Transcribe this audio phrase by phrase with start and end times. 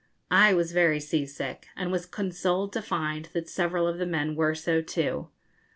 [0.31, 4.33] I was very sea sick, and was consoled to find that several of the men
[4.35, 5.29] were so too.